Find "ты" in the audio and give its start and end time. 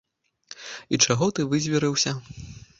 1.37-1.47